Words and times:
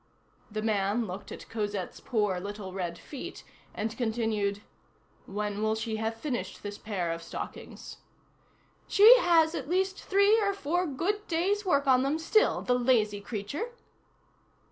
The 0.49 0.63
man 0.63 1.05
looked 1.05 1.31
at 1.31 1.47
Cosette's 1.47 1.99
poor 1.99 2.39
little 2.39 2.73
red 2.73 2.97
feet, 2.97 3.43
and 3.71 3.95
continued:— 3.95 4.63
"When 5.27 5.61
will 5.61 5.75
she 5.75 5.97
have 5.97 6.15
finished 6.15 6.63
this 6.63 6.79
pair 6.79 7.11
of 7.11 7.21
stockings?" 7.21 7.97
"She 8.87 9.19
has 9.19 9.53
at 9.53 9.69
least 9.69 9.99
three 10.03 10.41
or 10.41 10.53
four 10.55 10.87
good 10.87 11.27
days' 11.27 11.65
work 11.67 11.85
on 11.85 12.01
them 12.01 12.17
still, 12.17 12.63
the 12.63 12.73
lazy 12.79 13.21
creature!" 13.21 13.69